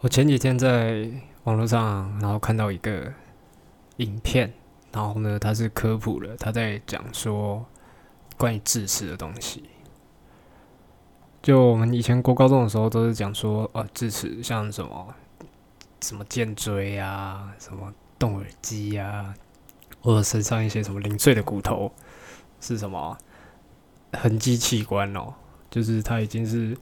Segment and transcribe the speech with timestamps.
[0.00, 1.10] 我前几天在
[1.42, 3.12] 网络上，然后看到一个
[3.96, 4.52] 影片，
[4.92, 7.66] 然后呢，它是科普的，他在讲说
[8.36, 9.64] 关于智齿的东西。
[11.42, 15.14] 就我们以前过高中的时候，都是讲说，呃，智齿像什么
[16.00, 19.34] 什么肩椎啊，什么动耳肌啊，
[20.00, 21.92] 或者身上一些什么零碎的骨头
[22.60, 23.18] 是什么
[24.12, 25.34] 痕迹器官哦，
[25.68, 26.78] 就是它已经是。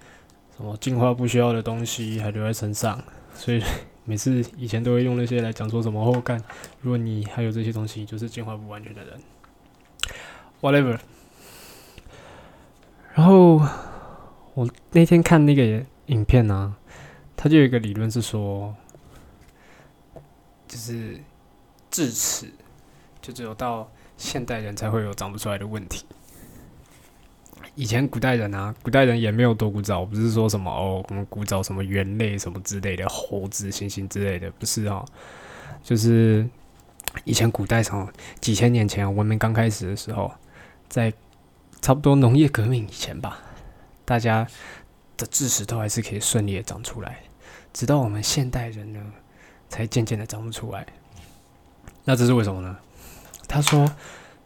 [0.56, 3.02] 什么进化不需要的东西还留在身上，
[3.34, 3.62] 所以
[4.04, 6.42] 每次以前都会用那些来讲说什么后干。
[6.80, 9.20] 如果你还有这些东西，就是进化不完全的人。
[10.62, 10.98] Whatever。
[13.12, 13.60] 然后
[14.54, 16.74] 我那天看那个影片呢，
[17.36, 18.74] 他就有一个理论是说，
[20.66, 21.20] 就是
[21.90, 22.50] 智齿
[23.20, 26.06] 就只有到现代人才会有长不出来的问题。
[27.76, 35.04] 以前古代人啊，古代人也没有多古早，不是说什么哦，我们古早什么猿类什么之类的，猴子、猩猩之类的，不是哦，
[35.82, 36.48] 就是
[37.24, 38.08] 以前古代从
[38.40, 40.32] 几千年前文明刚开始的时候，
[40.88, 41.12] 在
[41.82, 43.42] 差不多农业革命以前吧，
[44.06, 44.48] 大家
[45.18, 47.18] 的智齿都还是可以顺利的长出来，
[47.74, 49.00] 直到我们现代人呢，
[49.68, 50.86] 才渐渐的长不出来。
[52.04, 52.78] 那这是为什么呢？
[53.46, 53.86] 他说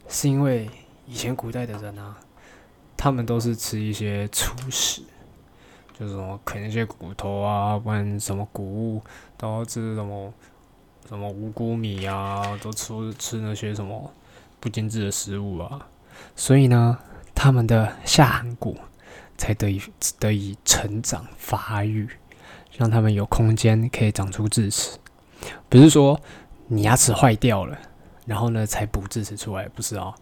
[0.09, 0.69] 是因为
[1.07, 2.17] 以前古代的人啊。
[3.03, 5.01] 他们都是吃一些粗食，
[5.97, 9.01] 就是什么啃一些骨头啊，不然什么谷物，
[9.37, 10.31] 都吃什么
[11.09, 14.13] 什么五谷米啊，都吃吃那些什么
[14.59, 15.87] 不精致的食物啊。
[16.35, 16.99] 所以呢，
[17.33, 18.77] 他们的下颌骨
[19.35, 19.81] 才得以
[20.19, 22.07] 得以成长发育，
[22.77, 24.99] 让他们有空间可以长出智齿。
[25.67, 26.21] 不是说
[26.67, 27.75] 你牙齿坏掉了，
[28.27, 30.13] 然后呢才补智齿出来，不是哦。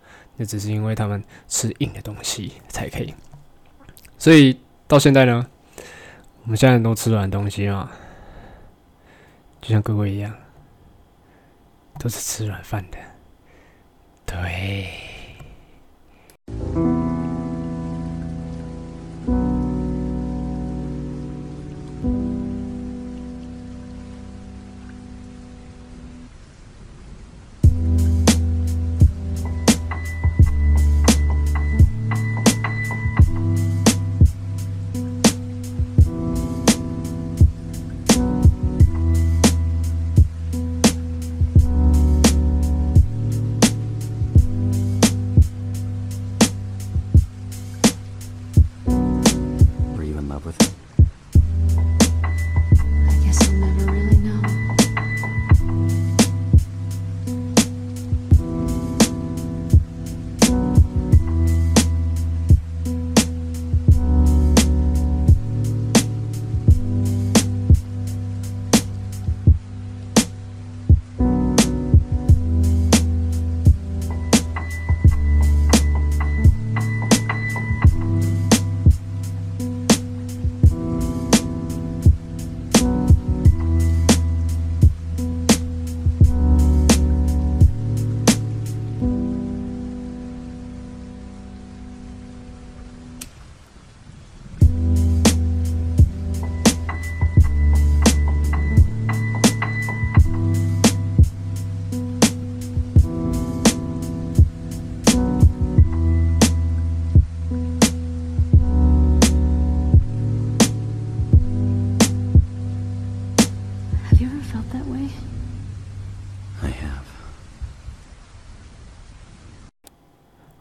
[0.42, 3.14] 那只是因为他们吃硬的东西才可以，
[4.18, 5.46] 所以到现在呢，
[6.44, 7.92] 我们现在都吃软东西嘛，
[9.60, 10.34] 就像各位一样，
[12.00, 12.98] 都是吃软饭的，
[14.26, 14.88] 对。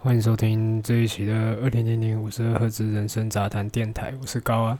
[0.08, 4.78] 欢迎收听这一期的二零零零五十二赫兹人生杂谈电台，我是高啊。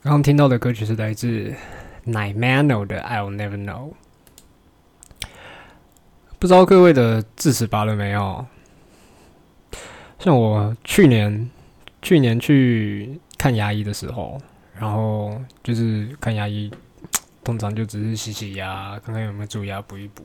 [0.00, 1.52] 刚刚听到的歌曲是来自
[2.06, 3.90] Nightmano 的《I'll Never Know》。
[6.38, 8.46] 不知道各位的智齿拔了没有？
[10.20, 11.50] 像我去年
[12.00, 14.40] 去年去看牙医的时候，
[14.78, 16.70] 然后就是看牙医，
[17.42, 20.22] 通常就只是洗洗牙，看看有没有蛀牙，补一补。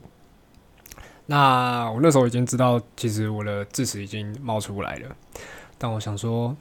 [1.30, 5.08] 那我那时候已经知道，其实我的智齿已经冒出来了，
[5.78, 6.56] 但我想说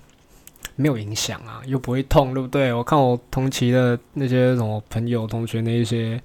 [0.76, 2.72] 没有影响啊，又不会痛，对不对？
[2.72, 6.22] 我看我同期的那些什么朋友、同学那一些，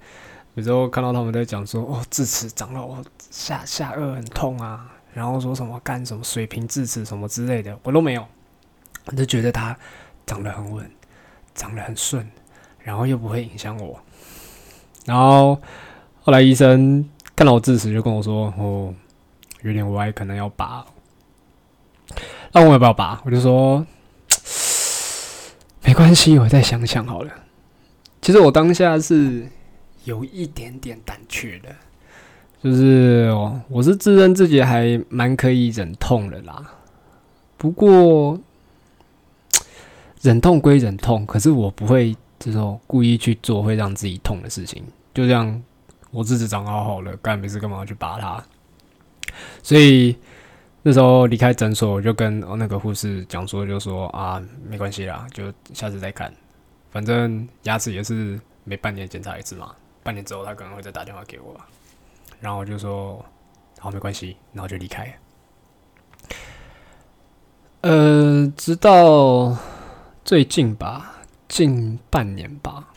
[0.53, 8.23] 有时候看到他们在讲说，哦，智齿长了，我下下颚很痛啊，然后说什么干什么水平智齿什么之类的，我都没有，
[9.05, 9.75] 我就觉得它
[10.27, 10.87] 长得很稳，
[11.55, 12.29] 长得很顺，
[12.77, 13.99] 然后又不会影响我，
[15.03, 15.59] 然后
[16.21, 17.09] 后来医生。
[17.35, 18.93] 看到我智齿就跟我说：“哦，
[19.61, 20.85] 有点歪，可能要拔。”
[22.53, 23.21] 那我要不要拔？
[23.25, 23.85] 我就说
[25.83, 27.31] ：“没关系，我再想想好了。”
[28.21, 29.47] 其实我当下是
[30.05, 31.69] 有一点点胆怯的，
[32.63, 33.29] 就是
[33.67, 36.71] 我是自认自己还蛮可以忍痛的啦。
[37.57, 38.39] 不过
[40.21, 44.81] 忍痛归忍痛，可是我不会这种故意去做会让自己痛的事情。
[45.13, 45.61] 就这样，
[46.15, 48.41] 我自己长好好了，干没事干嘛去拔它？
[49.61, 50.17] 所以
[50.81, 56.33] 那时候离开诊所，我就跟那个护士讲说，就说啊，没关系啦，就下次再看。
[56.89, 61.59] 反正牙齿也是每半年检查一次嘛，半年之后他可能会再打电话给我，
[62.39, 63.23] 然后我就说
[63.79, 65.13] 好没关系，然后就离开。
[67.81, 69.57] 呃，直到
[70.23, 71.15] 最近吧，
[71.49, 72.87] 近半年吧，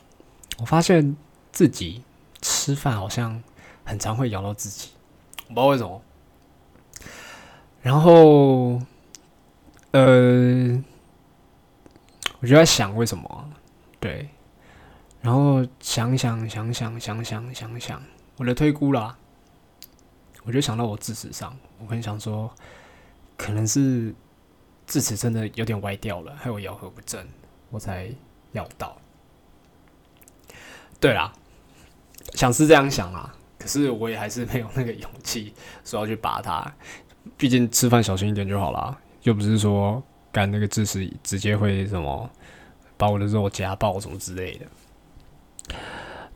[0.61, 1.17] 我发现
[1.51, 2.03] 自己
[2.41, 3.43] 吃饭好像
[3.85, 4.91] 很常会咬到自己，
[5.49, 6.03] 我不知道为什么。
[7.81, 8.81] 然后，
[9.93, 10.83] 呃，
[12.41, 13.51] 我就在想为什么。
[14.01, 14.29] 对，
[15.21, 18.03] 然后想想想想想想想想，
[18.37, 19.17] 我的推估啦，
[20.45, 22.53] 我就想到我智齿上，我很想说，
[23.37, 24.15] 可能是
[24.87, 27.27] 智齿真的有点歪掉了，还有咬合不正，
[27.71, 28.11] 我才
[28.53, 28.97] 咬到。
[31.01, 31.33] 对啦，
[32.35, 35.53] 想是这样想啊，可是我也还是没有那个勇气
[35.85, 36.75] 说要去拔它，
[37.37, 40.03] 毕竟吃饭小心一点就好啦，又不是说
[40.33, 42.31] 干那个智齿直接会什么。
[43.01, 45.77] 把我的肉夹爆什么之类的，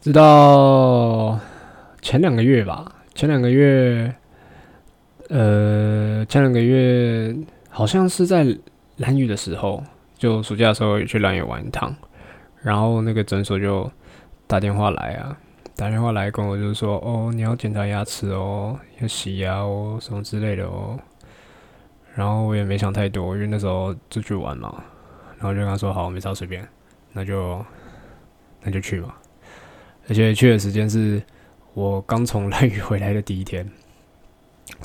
[0.00, 1.36] 直到
[2.00, 4.14] 前两个月吧，前两个月，
[5.28, 7.34] 呃，前两个月
[7.68, 8.46] 好像是在
[8.98, 9.82] 蓝屿的时候，
[10.16, 11.92] 就暑假的时候也去蓝屿玩一趟，
[12.60, 13.90] 然后那个诊所就
[14.46, 15.36] 打电话来啊，
[15.82, 20.96] 打电话来跟我就是说，哦，你要检查牙齿哦，要洗牙哦，什么之类的哦，
[22.14, 24.72] 然后我也没想太多，因为那时候出去玩嘛。
[25.38, 26.64] 然后就跟他说好，没招随便，
[27.12, 27.66] 那就
[28.62, 29.12] 那就去嘛。
[30.08, 31.20] 而且去的时间是
[31.74, 33.68] 我刚从蓝屿回来的第一天，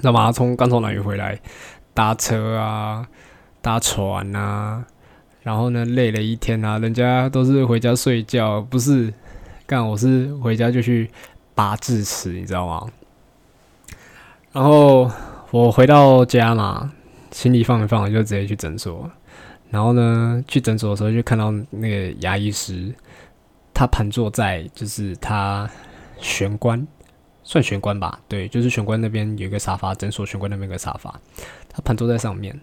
[0.01, 1.39] 那马上从刚从蓝屿回来，
[1.93, 3.07] 搭车啊，
[3.61, 4.83] 搭船啊，
[5.43, 9.13] 然后呢累了一天啊，人家都是回家睡觉，不是
[9.67, 11.11] 干，我是回家就去
[11.53, 12.89] 拔智齿，你知道吗？
[14.53, 15.11] 然后
[15.51, 16.93] 我回到家嘛，
[17.31, 19.11] 行李放一放，我就直接去诊所。
[19.69, 22.95] 然后呢，去诊所的时候就看到那个牙医师，
[23.73, 25.69] 他盘坐在就是他
[26.17, 26.87] 玄关，
[27.43, 31.19] 算玄关吧，对，就是玄关那边有一个沙发，诊所玄关那边有个沙发，
[31.67, 32.57] 他盘坐在上面，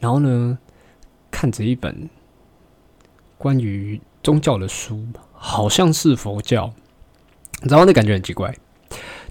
[0.00, 0.58] 然后呢，
[1.30, 2.08] 看着一本
[3.36, 5.06] 关于宗教的书，
[5.38, 6.70] 好像是佛教，
[7.62, 8.54] 然后那感觉很奇怪，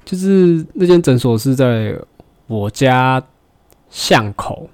[0.04, 1.96] 就是那间诊所是在
[2.48, 3.22] 我家
[3.90, 4.70] 巷口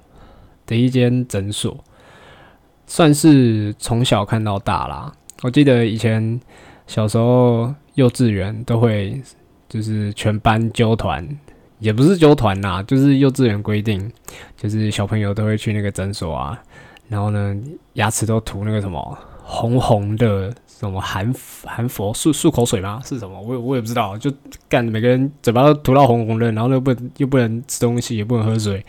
[0.65, 1.83] 的一间诊所。
[2.85, 5.12] 算是从小看到大啦。
[5.41, 6.39] 我记得以前
[6.85, 9.19] 小时候幼稚园都会，
[9.68, 11.27] 就是全班揪团，
[11.80, 14.12] 也不是揪团呐，就是幼稚园规定，
[14.56, 16.62] 就是小朋友都会去那个诊所啊。
[17.07, 17.57] 然后呢，
[17.94, 20.53] 牙齿都涂那个什么红红的
[20.89, 21.33] 什么含
[21.63, 23.01] 含佛漱漱口水吗？
[23.03, 23.39] 是什么？
[23.41, 24.18] 我我也不知道。
[24.18, 24.31] 就
[24.68, 28.85] 干每个人嘴巴都涂到红红的，然后又不又不能吃东西，也不能喝水。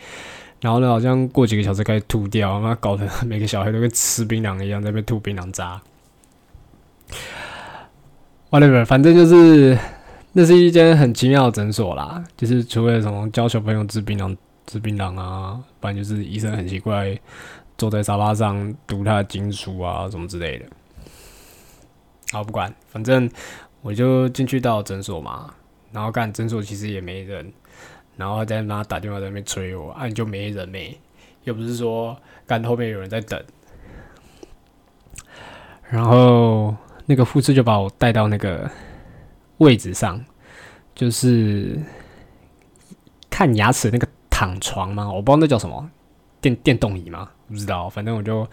[0.61, 5.81] 然后呢，好像过几个小时开始吐掉，妈搞得 每个小孩都跟吃槟榔一样，在那边吐槟榔渣。
[8.51, 9.79] whatever，反正就是
[10.33, 12.25] 那是一间很奇妙的诊所啦。
[12.37, 14.35] 就是除了什么教小朋友吃槟榔、
[14.67, 17.19] 吃槟榔啊，不然就是医生很奇怪，
[17.77, 20.65] 坐在沙发上读他的经书啊什么之类的。
[22.35, 23.31] 好，不管，反正
[23.81, 25.55] 我就进去到诊所嘛，
[25.93, 27.53] 然后看诊所其实也没人。
[28.17, 30.99] 然后在那打电话在那边催我，啊，你就没人没，
[31.45, 33.41] 又不是说干后面有人在等。
[35.89, 36.75] 然后
[37.07, 38.69] 那个护士就把我带到那个
[39.59, 40.21] 位置上，
[40.93, 41.79] 就是
[43.31, 45.89] 看牙齿那个躺床嘛，我不知道那叫什么
[46.41, 47.31] 电电动椅吗？
[47.49, 48.45] 不知道，反正我就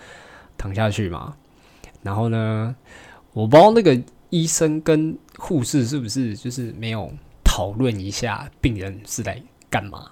[0.55, 1.35] 躺下去嘛。
[2.03, 2.75] 然后呢，
[3.33, 7.11] 我不知道那个医生跟护士是不是就是没有
[7.43, 9.41] 讨论一下病人是来。
[9.69, 10.11] 干嘛？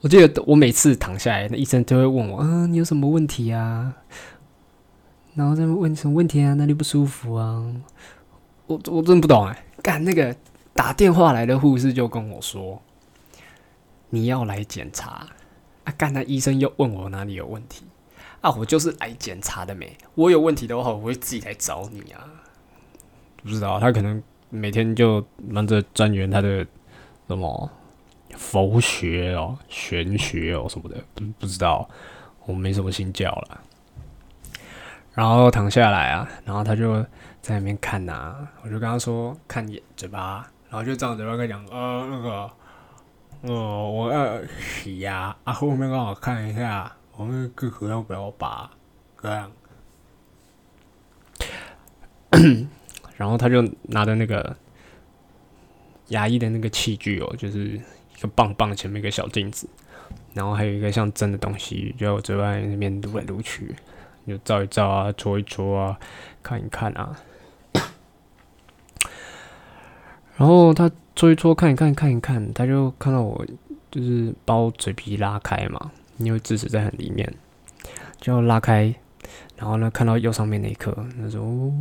[0.00, 3.94] 我记得我每次躺下来，那医生都会问我：“嗯，你有什么问题啊？”
[5.36, 6.54] 然后再问什么问题啊？
[6.54, 7.62] 哪里不舒服啊？
[8.68, 9.64] 我我真不懂哎！
[9.82, 10.34] 干那个
[10.72, 12.80] 打电话来的护士就跟我说
[14.08, 15.26] ：“你要来检查
[15.84, 17.84] 啊？”干那医生又问我哪里有问题
[18.40, 18.50] 啊？
[18.50, 19.96] 我就是来检查的没？
[20.14, 22.24] 我有问题的话，我会自己来找你啊！
[23.42, 26.66] 不知道他可能每天就忙着钻研他的
[27.28, 27.70] 什么。
[28.36, 31.88] 佛学哦，玄学哦什么的，不不知道，
[32.44, 33.60] 我没什么信教了。
[35.14, 37.02] 然后躺下来啊，然后他就
[37.40, 42.50] 在那边看呐，我就跟他说看眼嘴巴，然后就张着嘴巴跟讲，呃，那个，
[43.42, 48.70] 呃，我要洗牙啊，后面刚好看一下，我们个壳要不要拔，
[49.20, 49.50] 这样。
[53.16, 54.54] 然后他就拿着那个
[56.08, 59.68] 牙医的那个器具哦，就是一个棒棒前面一个小镜子，
[60.34, 63.74] 然后还有一个像针的东西，就在我嘴巴那边撸来撸去。
[64.26, 65.96] 就照一照啊，搓一搓啊，
[66.42, 67.16] 看一看啊。
[70.36, 73.46] 然后他搓一搓，看一看，看一看，他就看到我，
[73.88, 77.32] 就是把我嘴皮拉开嘛，因为智齿在很里面，
[78.20, 78.94] 就拉开。
[79.56, 81.72] 然后呢，看到右上面那一颗，他说：“哦，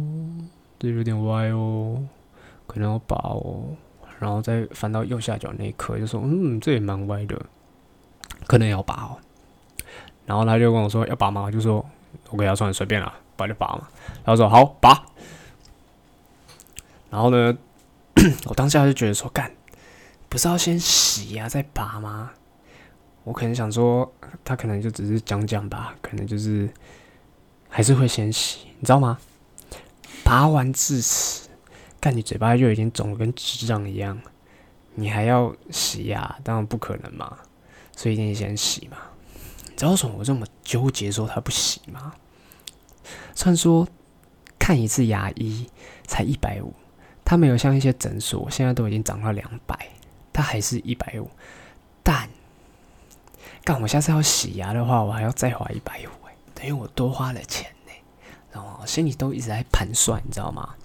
[0.79, 2.03] 这有点歪哦，
[2.67, 3.75] 可能要拔哦。”
[4.19, 7.39] 然后再翻到右下角那一颗，就说：“嗯，这也蛮歪的，
[8.47, 9.17] 可能要拔哦。”
[10.25, 11.85] 然后他就跟我说：“要拔吗？”我就说。
[12.29, 13.87] 我给他算随便了，拔就拔嘛。
[14.23, 15.05] 他说好拔。
[17.09, 17.55] 然后呢，
[18.47, 19.51] 我当下就觉得说干，
[20.29, 22.31] 不是要先洗呀再拔吗？
[23.25, 24.09] 我可能想说，
[24.45, 26.69] 他可能就只是讲讲吧，可能就是
[27.67, 29.17] 还是会先洗，你知道吗？
[30.23, 31.49] 拔完智齿，
[31.99, 34.21] 看你嘴巴就已经肿的跟智障一样，
[34.93, 36.37] 你还要洗呀？
[36.43, 37.37] 当然不可能嘛，
[37.95, 38.97] 所以一定先洗嘛。
[39.67, 42.13] 你知道为什么我这么纠结说他不洗吗？
[43.33, 43.87] 虽然说
[44.57, 45.67] 看一次牙医
[46.07, 46.73] 才一百五，
[47.25, 49.89] 他没有像一些诊所现在都已经涨到两百，
[50.31, 51.29] 他还是一百五。
[52.03, 52.29] 但
[53.65, 57.91] 干我下次要洗牙的话，我还要再花一百五，哎，等于我多花了钱呢。
[58.53, 60.75] 然后心里都一直在盘算，你知道吗？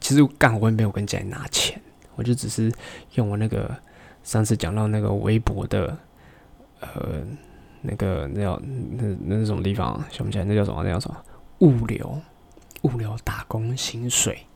[0.00, 1.80] 其实干我也没有跟家里拿钱，
[2.16, 2.70] 我就只是
[3.14, 3.74] 用我那个
[4.22, 5.96] 上次讲到那个微博的，
[6.80, 7.22] 呃。
[7.84, 10.00] 那个那叫那那是什么地方？
[10.08, 10.84] 想不起来，那叫什么？
[10.84, 11.16] 那叫什么？
[11.58, 12.22] 物流，
[12.82, 14.46] 物流打工薪水。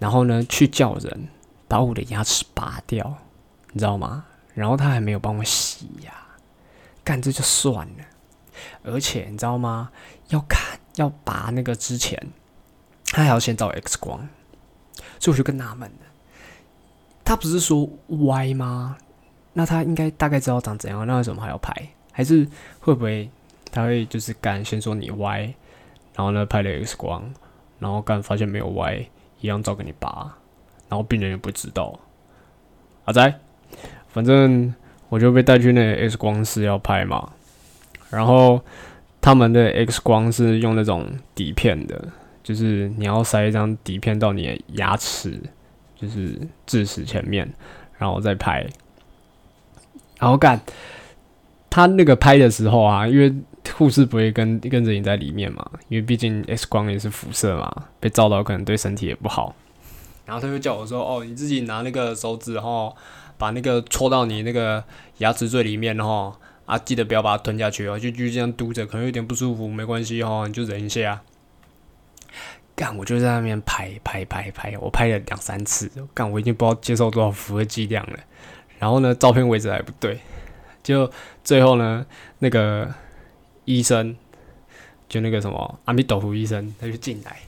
[0.00, 1.28] 然后呢，去叫人
[1.68, 3.16] 把我的牙齿拔掉，
[3.70, 4.24] 你知道吗？
[4.54, 6.12] 然后他还没有帮我洗牙，
[7.04, 8.04] 干这就算了。
[8.82, 9.90] 而且你知道吗？
[10.28, 12.18] 要看要拔那个之前，
[13.06, 14.28] 他还要先照 X 光。
[15.18, 16.06] 所以我就更纳闷了，
[17.24, 17.88] 他不是说
[18.26, 18.96] 歪吗？
[19.52, 21.72] 那他应该大概知道长怎样，那为什么还要拍？
[22.12, 22.46] 还是
[22.80, 23.30] 会不会
[23.70, 25.40] 他会就是干先说你歪，
[26.14, 27.32] 然后呢拍了 X 光，
[27.78, 29.06] 然后干发现没有歪，
[29.40, 30.36] 一样照给你拔，
[30.88, 31.98] 然后病人也不知道。
[33.04, 33.40] 阿仔，
[34.12, 34.74] 反正
[35.08, 37.30] 我就被带去那 X 光室要拍嘛，
[38.10, 38.60] 然后
[39.20, 42.08] 他们的 X 光是用那种底片的，
[42.42, 45.40] 就是你要塞一张底片到你的牙齿，
[45.96, 47.52] 就是智齿前面，
[47.98, 48.66] 然后再拍，
[50.18, 50.60] 然后干。
[51.72, 53.32] 他那个拍的时候啊，因为
[53.76, 59.54] 护士不会跟跟着你在里面嘛，因为毕竟 X 光也是辐射嘛，被照到可能对身体也不好。
[60.26, 62.92] 然后他就叫我说：“哦，你自己拿那个手指哈，
[63.40, 64.84] 把那个戳到你那个
[65.18, 71.22] 牙齿最里面哈，啊，记得不要把它吞下去哦，就就这样嘟着，可能有点不舒服，没关系哈，你就忍一下。”
[72.76, 78.18] 干，我就在那边拍拍拍拍，我拍了两三次，干，我已经不知道接受多少伏的剂量了。
[78.78, 80.20] 然后呢，照片位置还不对。
[80.82, 81.10] 就
[81.42, 82.06] 最后呢，
[82.38, 82.94] 那个
[83.64, 84.16] 医生，
[85.08, 87.38] 就那个什么阿弥陀佛医生，他就进来，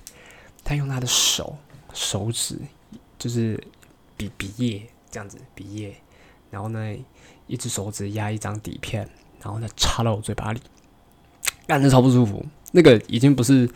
[0.65, 1.57] 他用他的手
[1.95, 2.59] 手指，
[3.19, 3.63] 就是
[4.17, 5.95] 比鼻叶这样子鼻液，
[6.50, 6.97] 然后呢，
[7.47, 9.09] 一只手指压一张底片，
[9.40, 10.61] 然后呢插到我嘴巴里，
[11.69, 12.45] 干的超不舒服。
[12.73, 13.71] 那个已经不是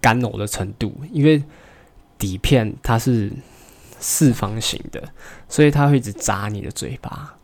[0.00, 1.42] 干呕的程度，因为
[2.18, 3.32] 底片它是
[3.98, 5.02] 四方形的，
[5.48, 7.34] 所以它会一直扎你的嘴巴。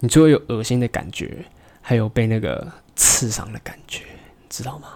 [0.00, 1.44] 你就会有恶心的感觉，
[1.80, 4.04] 还有被那个刺伤的感觉，
[4.48, 4.88] 知道吗？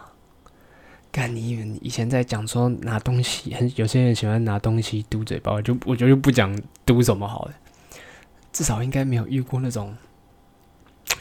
[1.11, 7.54] 干你以前在讲说拿东西，很有些人喜欢拿东西嘟嘴巴，我就我觉得不讲嘟什么好了，
[8.54, 9.96] 至少应该没有遇过那种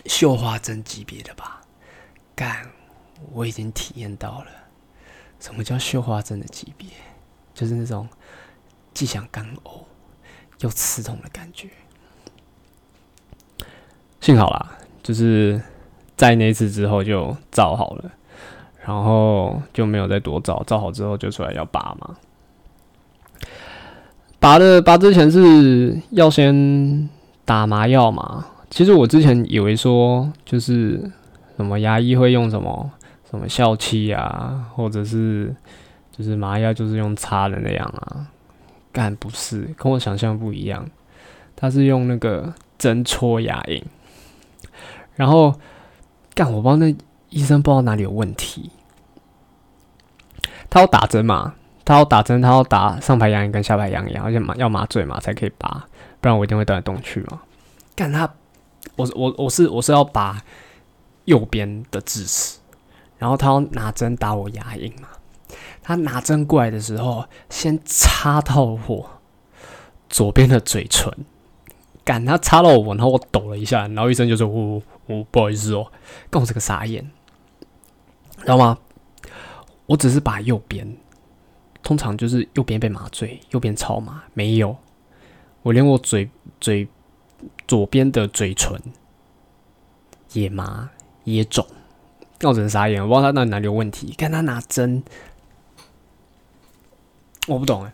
[0.06, 1.62] 绣花针级别的吧？
[2.36, 2.70] 干，
[3.32, 4.48] 我已经体验到了，
[5.40, 6.88] 什么叫绣花针的级别？
[7.56, 8.08] 就是那种
[8.94, 9.82] 既想干呕
[10.60, 11.70] 又刺痛的感觉。
[14.22, 15.60] 幸好啦，就是
[16.16, 18.12] 在那次之后就照好了，
[18.86, 20.64] 然后就没有再多照。
[20.68, 22.16] 照好之后就出来要拔嘛。
[24.40, 27.10] 拔的拔之前是要先
[27.46, 28.46] 打麻药嘛。
[28.70, 31.12] 其实我之前以为说就是
[31.56, 32.92] 什么牙医会用什么
[33.30, 35.56] 什么笑气啊，或者是
[36.12, 38.28] 就是麻药就是用擦的那样啊，
[38.92, 40.86] 但不是，跟我想象不一样。
[41.56, 43.84] 他是用那个针戳牙龈。
[45.16, 45.54] 然后
[46.34, 46.96] 干，我不知道那
[47.30, 48.72] 医生不知道哪里有问题，
[50.70, 51.54] 他要打针嘛，
[51.86, 55.86] 他要打针，他要打上排牙龈跟下排牙龈，而且麻要麻醉嘛才可以拔，
[56.24, 57.42] 不然我一定会动来动去嘛。
[57.98, 58.34] 干他，
[58.96, 60.42] 我我我是我是要拔
[61.26, 62.60] 右边的智齿，
[63.18, 65.10] 然后他要拿针打我牙龈嘛。
[65.82, 69.20] 他拿针过来的时候，先插到我
[70.08, 71.12] 左边的嘴唇，
[72.06, 75.92] 干他插到我，然后我抖了一下，然后医生就说：“我我不好意思哦。”
[76.32, 77.12] 跟我这个傻眼，
[78.40, 78.78] 知道吗？
[79.88, 80.96] 我只是把右边，
[81.84, 84.78] 通常就是右边被麻醉，右边超麻，没有，
[85.64, 86.30] 我连我嘴
[86.62, 86.88] 嘴
[87.68, 88.80] 左边的嘴唇
[90.34, 90.90] 也麻
[91.24, 91.66] 也肿，
[92.40, 94.14] 让我真傻眼，我不知道他那哪里有问题。
[94.18, 95.04] 看他拿针。
[97.48, 97.92] 我不懂哎，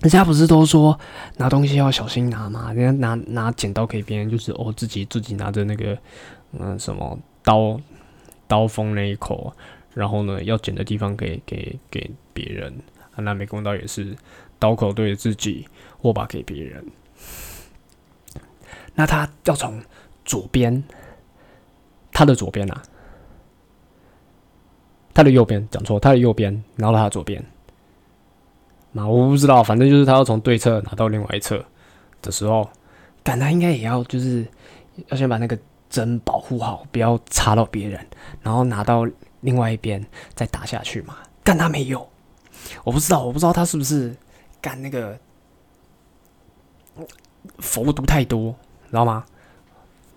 [0.00, 0.98] 人家不是都说
[1.36, 2.72] 拿东西要小心拿吗？
[2.72, 5.98] 人家拿拿剪刀给别人，就是哦自己自己拿着那个
[6.52, 7.78] 嗯什么刀
[8.48, 9.54] 刀锋那一口，
[9.92, 12.74] 然后呢要剪的地方给给给别人。
[13.16, 14.16] 那美工刀也是
[14.60, 15.66] 刀口对着自己，
[16.02, 16.86] 握把给别人。
[18.94, 19.82] 那他要从
[20.24, 20.84] 左边，
[22.12, 22.82] 他的左边啊，
[25.12, 27.44] 他的右边讲错，他的右边，然后他的左边。
[28.92, 31.64] 嘛，我不知道，反正就是他要从对侧拿到另外一侧
[32.20, 32.68] 的时候，
[33.22, 34.44] 但他应该也要就是
[35.06, 35.56] 要先把那个
[35.88, 38.04] 针保护好，不要插到别人，
[38.42, 39.06] 然后拿到
[39.42, 41.16] 另外一边再打下去嘛。
[41.44, 42.06] 但他没有，
[42.82, 44.14] 我不知道，我不知道他是不是
[44.60, 45.18] 干那个
[47.58, 48.54] 佛读太多，
[48.88, 49.24] 知道吗？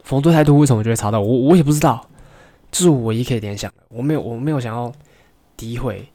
[0.03, 1.37] 佛读太多，为什么就会查到我？
[1.49, 2.09] 我也不知道，
[2.71, 3.77] 这是我唯一可以联想的。
[3.87, 4.91] 我没有，我没有想要
[5.57, 6.11] 诋毁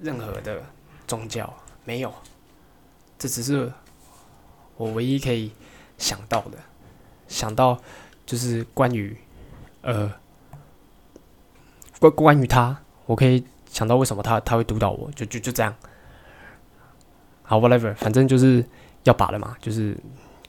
[0.00, 0.62] 任何的
[1.06, 1.52] 宗教。
[1.84, 2.12] 没有，
[3.18, 3.70] 这只是
[4.76, 5.52] 我唯一可以
[5.98, 6.58] 想到的，
[7.26, 7.78] 想到
[8.24, 9.16] 就是关于
[9.82, 10.10] 呃
[11.98, 15.74] 关关于他，我可以想到为什么他他会毒到我，就就就这样。
[17.48, 18.64] 好，whatever，反正就是
[19.02, 19.96] 要拔了嘛，就是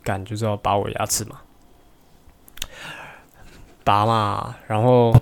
[0.04, 1.42] 干就是要拔我牙齿嘛，
[3.84, 5.16] 拔嘛，然后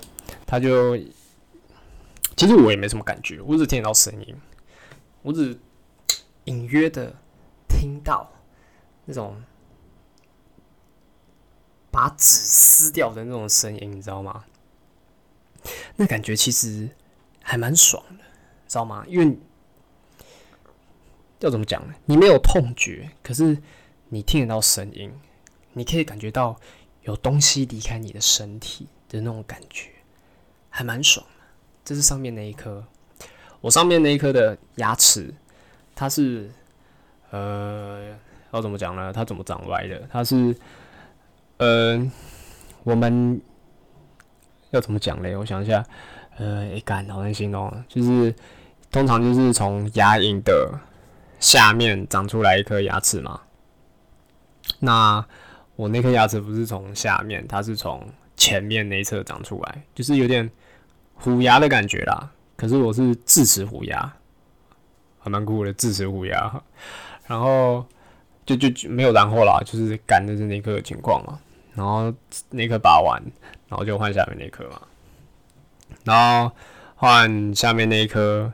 [0.44, 0.96] 他就
[2.36, 4.36] 其实我也没什么感觉，我只听到声音，
[5.22, 5.58] 我只。
[6.44, 7.14] 隐约的
[7.68, 8.26] 听到
[9.04, 9.36] 那种
[11.90, 14.46] 把纸撕掉的那种声音，你知道吗？
[15.96, 16.88] 那感觉其实
[17.42, 18.24] 还蛮爽的，
[18.66, 19.04] 知道吗？
[19.06, 19.38] 因为
[21.40, 21.94] 要怎么讲呢？
[22.06, 23.56] 你没有痛觉，可是
[24.08, 25.12] 你听得到声音，
[25.72, 26.56] 你可以感觉到
[27.02, 29.90] 有东西离开你的身体的那种感觉，
[30.68, 31.44] 还蛮爽的。
[31.84, 32.84] 这是上面那一颗，
[33.60, 35.32] 我上面那一颗的牙齿。
[35.94, 36.48] 它是，
[37.30, 38.16] 呃，
[38.52, 39.12] 要怎么讲呢？
[39.12, 40.00] 它怎么长歪的？
[40.10, 40.54] 它是，
[41.56, 42.00] 呃，
[42.84, 43.40] 我们
[44.70, 45.36] 要怎么讲嘞？
[45.36, 45.84] 我想一下，
[46.36, 48.32] 呃，也感好难形容，就是
[48.92, 50.70] 通常就是从牙龈的
[51.40, 53.40] 下面长出来一颗牙齿嘛。
[54.80, 55.24] 那
[55.76, 60.50] 我那颗牙齿不是从下面，它是从前面那一侧长出来，就是有点
[61.14, 62.30] 虎牙的感觉啦。
[62.56, 64.12] 可是我是智齿虎牙。
[65.20, 66.62] 还蛮酷的智齿虎牙，
[67.26, 67.84] 然后
[68.46, 71.40] 就就没有然后啦，就是赶的是那颗情况嘛，
[71.74, 72.14] 然后
[72.50, 73.20] 那颗拔完，
[73.68, 74.80] 然后就换下面那颗嘛，
[76.04, 76.54] 然后
[76.94, 78.50] 换下面那一颗，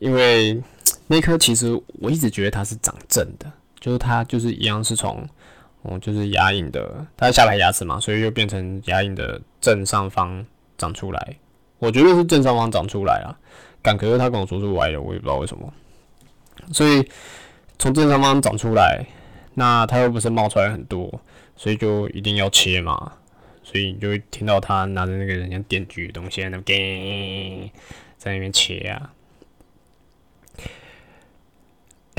[0.00, 0.60] 因为
[1.08, 5.26] 那颗其实我一直觉得它是长正的，就是它就是一样是从，
[5.82, 10.44] 哦就是牙龈的，它下排牙齿嘛，所以就变成牙龈的正上方
[10.76, 11.36] 长出来，
[11.78, 13.34] 我觉得是正上方长出来啊，
[13.82, 15.72] 感可是他跟我说是歪的，我也不知道为什么。
[16.72, 17.08] 所以
[17.78, 19.04] 从正上方长出来，
[19.54, 21.20] 那它又不是冒出来很多，
[21.56, 23.12] 所以就一定要切嘛。
[23.62, 27.70] 所以你就会听到他拿着那个人家电锯的东西在那边
[28.16, 29.12] 在那边切啊。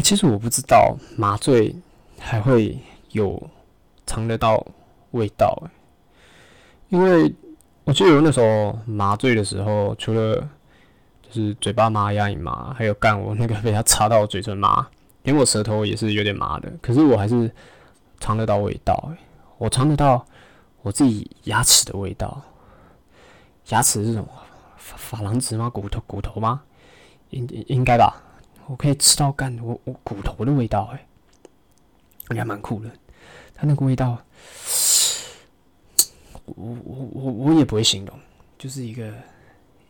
[0.01, 1.75] 其实我不知道麻醉
[2.19, 2.77] 还会
[3.11, 3.41] 有
[4.05, 4.65] 尝得到
[5.11, 5.61] 味道
[6.89, 7.33] 因为
[7.83, 10.35] 我记得那时候麻醉的时候，除了
[11.21, 14.87] 就是嘴巴麻、牙龈麻，还有干我那个被他插到嘴唇麻，
[15.23, 16.71] 连我舌头也是有点麻的。
[16.81, 17.51] 可是我还是
[18.19, 19.11] 尝得到味道，
[19.57, 20.25] 我尝得到
[20.81, 22.41] 我自己牙齿的味道。
[23.69, 24.27] 牙齿是什么？
[24.79, 25.69] 珐珐琅质吗？
[25.69, 26.01] 骨头？
[26.07, 26.61] 骨头吗？
[27.29, 28.21] 应应该吧。
[28.69, 32.89] 我可以吃到干我我骨头的味道，哎，也蛮酷的。
[33.55, 34.15] 它那个味道，
[36.45, 38.15] 我我我我也不会形容，
[38.59, 39.11] 就是一个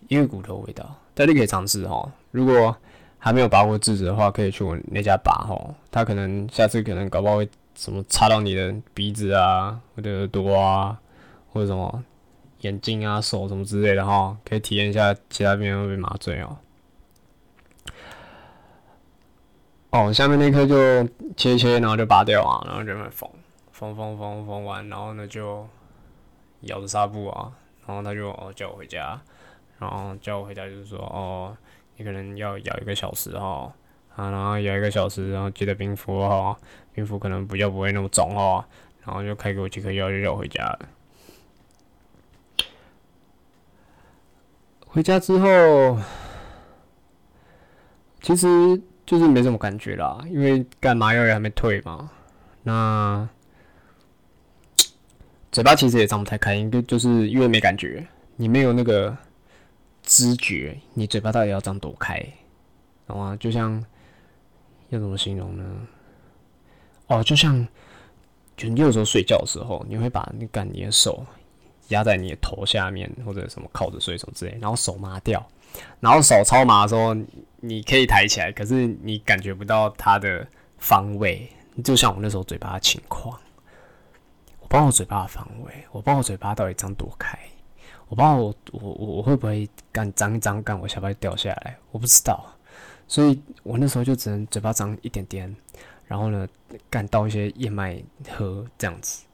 [0.07, 0.95] 一个骨头味道。
[1.13, 2.73] 大家可以尝试哈，如果
[3.17, 5.75] 还没有拔过智齿的话，可以去我那家拔哈。
[5.91, 10.97] 他可能下次可能搞不好会什么插到你的鼻子啊，或者耳朵啊，
[11.51, 12.01] 或者什么
[12.61, 16.57] 眼睛啊、手什么之类的哈，可以体验一下其他病人会被麻醉哦。
[19.91, 21.03] 哦，下面那颗就
[21.35, 23.27] 切切，然后就拔掉啊，然后就缝
[23.71, 25.67] 缝缝缝缝完，然后呢就
[26.61, 27.51] 咬着纱布啊，
[27.87, 29.19] 然后他就哦叫我回家，
[29.79, 31.57] 然后叫我回家就是说哦，
[31.97, 33.73] 你可能要咬一个小时哈，
[34.15, 36.55] 啊，然后咬一个小时，然后记得冰敷哈，
[36.93, 38.63] 冰敷可能比较不会那么肿哦，
[39.03, 40.79] 然后就开给我几颗药，就叫我回家了。
[44.85, 45.97] 回家之后，
[48.21, 48.79] 其实。
[49.09, 52.11] 就是没什么感觉啦，因为干麻药也还没退嘛。
[52.61, 53.27] 那
[55.51, 59.17] 嘴巴其实也张不太开，应该就是因为没感觉，你没有那个
[60.03, 62.23] 知觉，你嘴巴到底要张多开，
[63.07, 63.35] 懂吗？
[63.39, 63.83] 就像
[64.89, 65.63] 要怎么形容呢？
[67.07, 67.67] 哦，就像
[68.55, 71.25] 就你有时候睡觉的时候，你会把那干你的手
[71.87, 75.43] 压在你的头下面，或者什么靠着睡什么之类，然后手麻掉。
[75.99, 77.15] 然后手超麻的时候，
[77.61, 81.49] 你可以抬起来，可是你感觉不到它的方位，
[81.83, 83.37] 就像我那时候嘴巴的情况。
[84.59, 87.37] 我不知道我嘴巴的方位，我不知道我嘴巴到底张多开，
[88.07, 92.45] 我不知道我我我我会不会干张一张干我下巴掉下来，我不知道。
[93.07, 95.55] 所以我那时候就只能嘴巴张一点点，
[96.05, 96.47] 然后呢
[96.89, 99.25] 干倒一些燕麦喝这样子。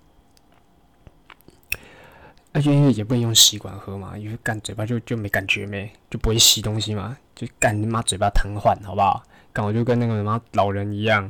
[2.55, 9.21] 而且因为也不能用吸管喝嘛，因为干嘴巴就就没感觉没，就不会吸东西嘛，就干你妈嘴巴瘫痪，好不好？
[9.51, 11.29] 干我就跟那个什么老人一样，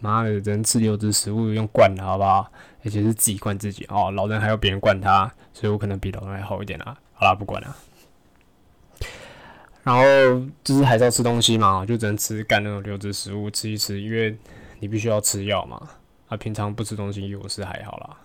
[0.00, 2.52] 妈的人吃流质食物用灌的好不好？
[2.84, 6.94] 而且是自己灌自己哦，老人还要别人灌他，所以我可能比老人还好一点啦。
[7.14, 7.74] 好啦，不管了。
[9.82, 10.02] 然后
[10.62, 14.36] 就是还是要吃东西嘛，就只能吃干那种流质食物吃一吃，因为
[14.80, 15.80] 你必须要吃药嘛。
[16.28, 18.16] 啊，平常不吃东西我是还好啦。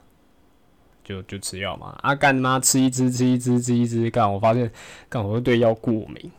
[1.12, 4.72] 就就吃药嘛，啊干妈吃一支吃一支吃一支干，我发现
[5.10, 6.32] 干我会对药过敏，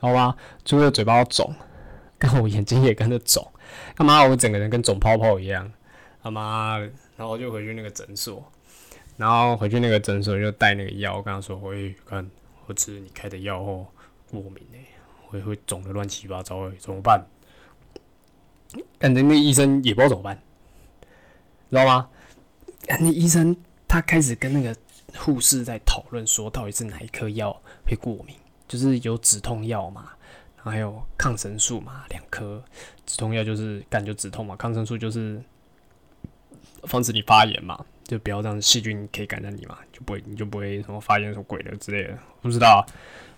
[0.00, 0.36] 好吧？
[0.64, 1.54] 除了嘴巴肿，
[2.18, 3.46] 干我眼睛也跟着肿，
[3.94, 5.70] 干嘛我整个人跟肿泡泡一样，
[6.20, 6.78] 他妈！
[7.16, 8.44] 然后就回去那个诊所，
[9.16, 12.28] 然后回去那个诊所就带那个药，我跟他说，喂，看
[12.66, 13.86] 我吃你开的药后
[14.28, 14.78] 过敏哎，
[15.28, 17.24] 会会肿的乱七八糟诶，怎么办？
[18.98, 20.42] 感觉那医生也不知道怎么办，
[21.70, 22.08] 知道吗？
[22.88, 23.54] 那医生。
[23.92, 24.74] 他开始跟那个
[25.18, 28.34] 护士在讨论，说到底是哪一颗药会过敏？
[28.66, 30.12] 就是有止痛药嘛，
[30.56, 32.64] 然后还有抗生素嘛，两颗。
[33.04, 35.38] 止痛药就是干就止痛嘛，抗生素就是
[36.84, 42.18] 防止你发炎嘛，就不要让细菌可以感染你嘛，就不会你就不会什么发炎什么鬼的之类的。
[42.40, 42.86] 不知道，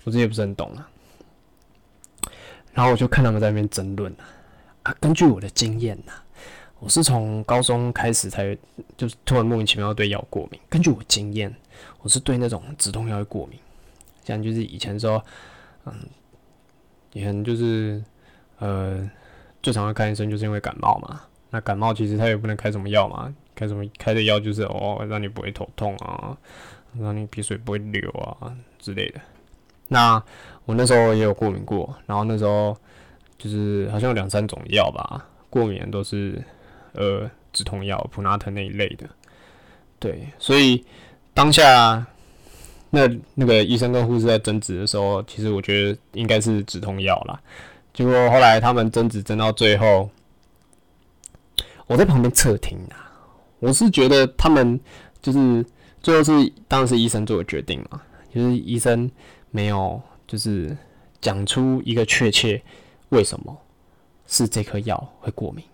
[0.05, 0.89] 我这也不是很懂啊。
[2.73, 4.15] 然后我就看他们在那边争论
[4.85, 6.13] 啊，根据我的经验呐。
[6.81, 8.55] 我是从高中开始才
[8.97, 10.61] 就是突然莫名其妙对药过敏。
[10.69, 11.55] 根据我经验，
[12.03, 13.59] 我是对那种止痛药会过敏。
[14.23, 15.25] 像就是以前说，
[15.87, 15.95] 嗯，
[17.15, 18.03] 以前就是
[18.59, 19.11] 呃
[19.63, 21.23] 最常会看医生就是因为感冒嘛。
[21.49, 26.37] 那感冒其实他也不能开什么药嘛，开什么开的药就是哦让你不会头痛啊，
[27.01, 29.21] 让你鼻水不会流啊之类的。
[29.89, 30.23] 那
[30.67, 32.77] 我那时候也有过敏过，然后那时候
[33.39, 36.43] 就是好像有两三种药吧，过敏都是。
[36.95, 39.09] 呃，止痛药普拉疼那一类的，
[39.99, 40.85] 对，所以
[41.33, 42.07] 当下
[42.91, 47.41] 那那个医生跟护士在争执的时候，其实我觉得应该是止痛药啦。
[47.93, 50.09] 结果后来他们争执争到最后，
[51.87, 53.11] 我在旁边侧听啊，
[53.59, 54.79] 我是觉得他们
[55.21, 55.65] 就是
[56.01, 58.01] 最后是当然是医生做的决定嘛，
[58.33, 59.11] 就是医生
[59.51, 60.77] 没有就是
[61.21, 62.63] 讲出一个确切
[63.09, 63.57] 为什么
[64.27, 65.65] 是这颗药会过敏。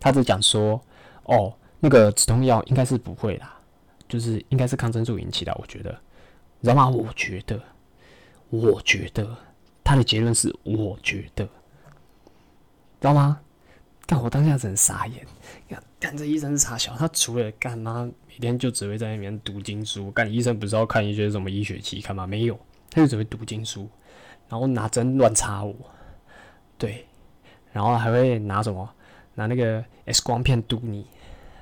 [0.00, 0.80] 他就讲说，
[1.24, 3.58] 哦，那个止痛药应该是不会啦，
[4.08, 5.54] 就是应该是抗生素引起的。
[5.60, 5.90] 我觉得，
[6.62, 6.88] 知道吗？
[6.88, 7.60] 我觉得，
[8.50, 9.36] 我觉得
[9.82, 11.50] 他的结论是我觉得，知
[13.00, 13.40] 道吗？
[14.06, 15.26] 但我当下真傻眼，
[15.98, 20.10] 看，这医生是傻小，他除了干嘛，每天就只会在那边读经书。
[20.10, 22.26] 干医生不是要看一些什么医学期刊吗？
[22.26, 22.58] 没有，
[22.90, 23.88] 他就只会读经书，
[24.46, 25.74] 然后拿针乱插我，
[26.76, 27.06] 对，
[27.72, 28.86] 然后还会拿什么？
[29.34, 31.06] 拿那个 X 光片嘟你，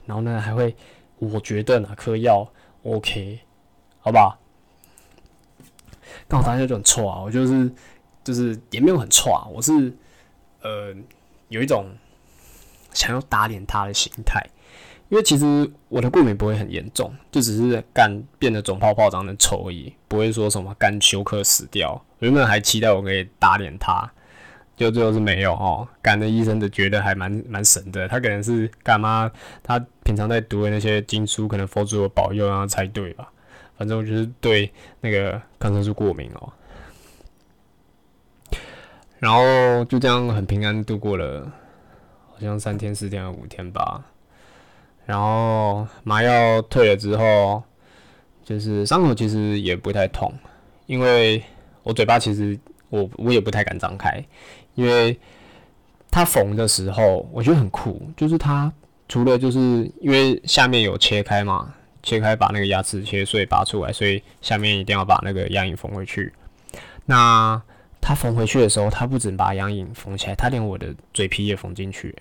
[0.07, 0.75] 然后呢还会，
[1.19, 2.47] 我觉得哪颗药
[2.83, 3.41] OK，
[4.01, 4.39] 好不好？
[6.29, 7.71] 刚好发现就很错啊，我就是
[8.23, 9.93] 就是也没有很错啊，我是
[10.61, 10.95] 呃
[11.49, 11.87] 有一种
[12.93, 14.45] 想要打脸他的心态，
[15.09, 22.05] 因为其实我的过敏不会很严重，就只是肝变得肿泡泡长得丑而已，不会说什么肝休克死掉。
[22.19, 24.13] 原本还期待我可以打脸他。
[24.77, 29.31] 就最后是没有哦，赶的医生的觉得还蛮蛮神的，他可能是干嘛？
[29.63, 33.31] 他平常在读的那些经书，可能佛祖有保佑，然后猜对吧？
[33.77, 36.53] 反正我就是对那个抗生素过敏哦，
[39.19, 41.51] 然后就这样很平安度过了
[42.33, 44.05] 好像三天四天五天吧。
[45.05, 47.63] 然后麻药退了之后，
[48.45, 50.33] 就是伤口其实也不太痛，
[50.87, 51.43] 因为
[51.83, 52.57] 我嘴巴其实
[52.89, 54.25] 我我也不太敢张开，
[54.75, 55.19] 因为
[56.11, 58.73] 他缝的时候我觉得很酷，就是他
[59.09, 66.33] 除了就是因为下面有切开嘛，切开把那个牙齿切碎拔出来，所以下面一定要把那个牙龈缝回去。
[67.07, 67.61] 那
[68.01, 72.15] 他缝回去的时候，他不止把牙龈缝起来，他连我的嘴皮也缝进去。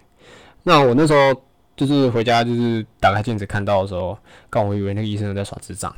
[0.63, 1.41] 那我那时候
[1.75, 4.17] 就是回家，就是打开镜子看到的时候，
[4.49, 5.93] 刚我以为那个医生在耍智障。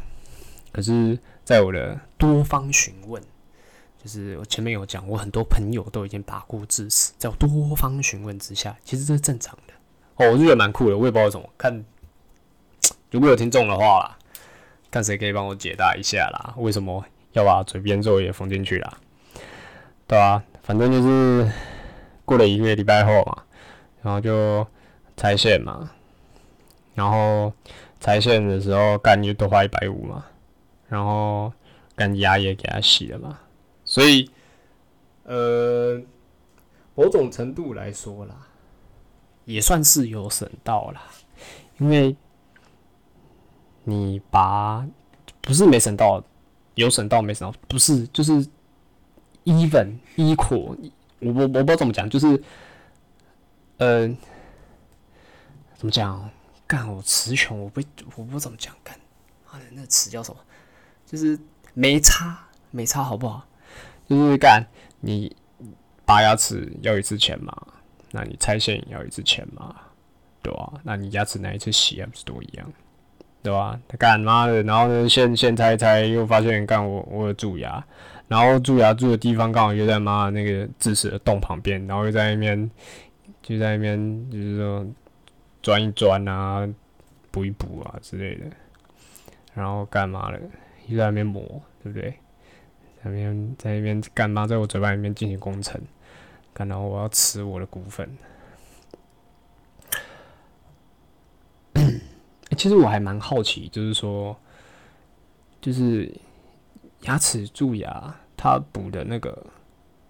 [0.72, 3.22] 可是，在我的 多方询问，
[4.04, 9.74] 就是我前面有讲，我很多朋友都已经把过智齿，在多方询问之下，其实这是正常的。
[10.16, 11.86] 哦，我就觉得蛮酷的，我也不知道怎么看。
[13.12, 14.18] 如果有听众的话啦，
[14.92, 18.98] 看谁可以帮我解答一下啦，为什么要把嘴边肉也缝进去啦？
[20.06, 21.50] 对啊，反正就是
[22.26, 23.44] 过了一个礼拜后嘛，
[24.02, 24.68] 然后就
[25.16, 25.92] 拆线嘛，
[26.94, 27.54] 然后
[28.02, 30.26] 拆线的时候干就多花一百五嘛，
[30.90, 31.54] 然后
[31.96, 33.40] 干牙也给他洗了嘛，
[33.94, 34.28] 所以
[35.22, 36.02] 呃，
[36.96, 38.36] 某种程度来说啦，
[39.46, 41.04] 也算是有省到啦，
[41.78, 42.16] 因为
[43.84, 44.84] 你把
[45.42, 46.24] 不是没省到，
[46.74, 48.48] 有省到没省到，不是就是。
[49.46, 50.74] even equal，
[51.20, 52.42] 我我我不知道怎么讲，就是，
[53.76, 54.08] 呃，
[55.76, 56.30] 怎么讲？
[56.66, 57.82] 干我词穷，我不
[58.16, 58.74] 我不怎么讲。
[58.86, 58.98] 干，
[59.52, 60.40] 妈的，那词叫什么？
[61.06, 61.38] 就是
[61.74, 63.46] 没差，没差，好不好？
[64.08, 64.66] 就是干，
[65.00, 65.36] 你
[66.06, 67.56] 拔牙齿要一次钱嘛？
[68.12, 69.76] 那你拆线也要一次钱嘛？
[70.42, 70.74] 对吧？
[70.84, 72.72] 那你牙齿哪一次洗还不是都一样？
[73.42, 73.80] 对吧？
[73.98, 77.84] 干妈的，然后呢，现现拆拆又发现干我我有蛀牙。
[78.30, 82.72] 然后蛀牙蛀的地方刚好就在妈那个智齿的洞旁边，然后又在那边
[83.42, 84.86] 就在那边就是说
[85.62, 86.68] 钻一钻啊，
[87.32, 88.46] 补一补啊之类的，
[89.54, 90.40] 然后干嘛了？
[90.88, 91.42] 又在那边磨，
[91.84, 92.14] 对不对？
[93.04, 94.48] 那边在那边干嘛？
[94.48, 95.82] 在我嘴巴里面进行工程，
[96.54, 98.10] 然后我要吃我的股份。
[102.58, 104.36] 其实我还蛮好奇，就是说，
[105.60, 106.14] 就是
[107.02, 108.16] 牙齿蛀牙。
[108.36, 109.46] 它补的那个，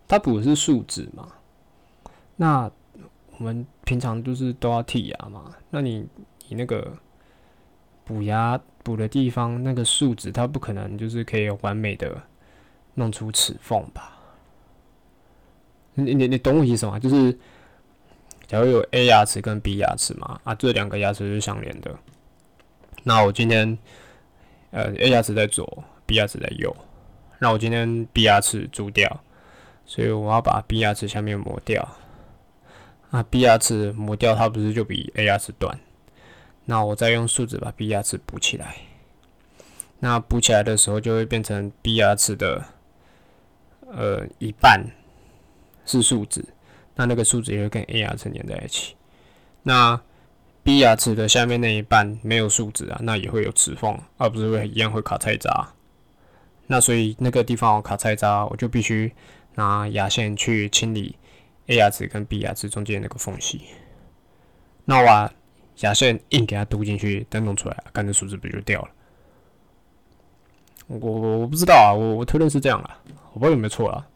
[0.08, 1.28] 它补的是树脂嘛？
[2.36, 2.72] 那
[3.38, 5.56] 我们平常就是都要剔牙嘛？
[5.70, 6.08] 那你
[6.48, 6.98] 你那个
[8.04, 12.20] 补牙补的地方那个树脂，它不可能就是可以完美的
[12.96, 14.18] 弄出齿缝吧？
[15.96, 16.98] 你你你懂我意思吗？
[16.98, 17.32] 就是
[18.48, 21.96] 假如有 A 牙齿跟 B 牙齿嘛，啊，这两个牙齿是相连的。
[23.04, 23.78] 那我今天
[24.72, 26.76] 呃 A 牙齿在左，B 牙齿在右。
[27.40, 29.22] 那我今天 B 牙齿蛀掉，
[29.86, 31.88] 所以我要把 B 牙齿下面磨掉。
[33.10, 35.80] 那 B 牙齿磨掉，它不是就比 A 牙齿短？
[36.66, 38.78] 那我再用树脂把 B 牙齿补起来。
[40.00, 42.64] 那补起来的时候，就会变成 B 牙齿的
[43.96, 44.86] 呃一半
[45.86, 46.44] 是树脂，
[46.96, 48.96] 那那个树脂也会跟 A 牙齿粘在一起。
[49.64, 50.00] 那
[50.64, 55.74] B 牙齿的下面那一半没有树脂啊，那也会有齿缝，而不是会一样会卡菜渣。
[56.68, 59.14] 那所以那个地方我卡菜渣，我就必须
[59.56, 61.18] 拿牙线去清理
[61.68, 63.62] A 牙齿跟 B 牙齿中间那个缝隙。
[64.86, 65.34] 那我把
[65.80, 68.90] 牙线硬给它嘟进去，再弄出来，干这树脂不就掉了？
[70.88, 72.98] 我我我不知道啊，我我推论是这样啦，
[73.34, 74.08] 我不知道有没有错啊。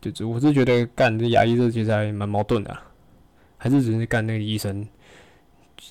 [0.00, 2.78] 就我是觉得干这牙医这其实还蛮矛盾的，
[3.58, 4.86] 还是只是干那个医生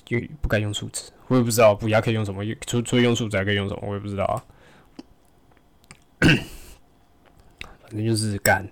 [0.06, 1.12] 就不该用树脂？
[1.28, 4.42] 我也不知道补牙可以用什么，除除了用树脂还可以用什么，我也不知道啊。
[6.18, 8.66] 反正就是干，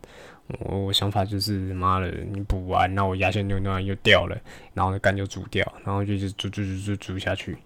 [0.60, 4.40] 我我想法就是妈的，你补完，然后我牙线就那样又掉了，
[4.72, 7.58] 然后干就煮掉，然后就就煮煮煮煮煮下去。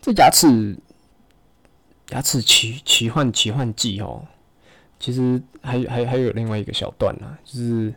[0.00, 0.76] 这牙齿
[2.10, 4.24] 牙齿奇奇幻奇幻记哦，
[4.98, 7.92] 其实还还还有另外一个小段呢，就是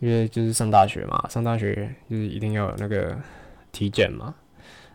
[0.00, 3.18] 因为就是上大学嘛，上大学就是一定要有那个
[3.70, 4.34] 体检嘛，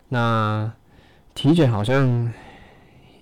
[0.10, 0.72] 那
[1.34, 2.34] 体检好像。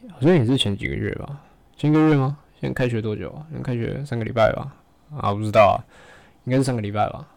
[0.07, 1.41] 好像也是前几个月吧，
[1.75, 2.37] 前个月吗？
[2.61, 3.45] 现在开学多久啊？
[3.49, 4.73] 现在开学三个礼拜吧？
[5.17, 5.75] 啊，不知道啊，
[6.45, 7.27] 应该是三个礼拜吧。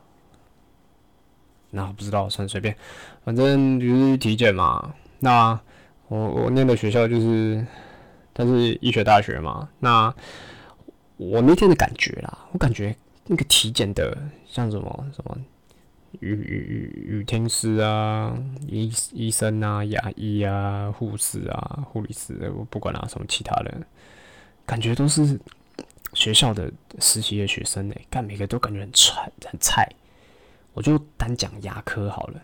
[1.70, 2.76] 那不知道，算随便，
[3.24, 4.94] 反正就是体检嘛。
[5.18, 5.58] 那
[6.06, 7.66] 我我念的学校就是，
[8.38, 9.68] 它是医学大学嘛。
[9.80, 10.14] 那
[11.16, 12.94] 我那天的感觉啦，我感觉
[13.26, 15.36] 那个体检的像什么什么。
[16.20, 18.34] 语语语语听师啊，
[18.66, 23.84] 医医生啊，牙医啊，护士啊，护理师，我不管啊，什么其他人，
[24.64, 25.38] 感觉都是
[26.14, 29.86] 学校的实习的学生呢，干每个都感觉很菜很菜。
[30.72, 32.40] 我就单讲牙科好了。